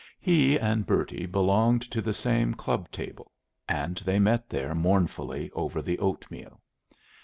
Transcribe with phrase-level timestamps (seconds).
[0.19, 3.31] He and Bertie belonged to the same club table,
[3.69, 6.59] and they met there mournfully over the oatmeal.